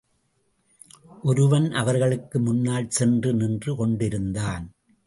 ஒருவன் 1.23 1.71
அவர்களுக்கு 1.71 2.39
முன்னால் 2.39 2.89
சென்று 2.89 3.33
நின்று 3.33 3.75
கொண்டிருந்தான். 3.75 4.69